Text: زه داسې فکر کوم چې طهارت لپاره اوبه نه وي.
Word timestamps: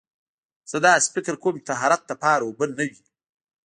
زه 0.71 0.77
داسې 0.85 1.07
فکر 1.15 1.33
کوم 1.43 1.55
چې 1.59 1.67
طهارت 1.69 2.01
لپاره 2.11 2.43
اوبه 2.45 2.65
نه 2.77 2.85
وي. 2.89 3.01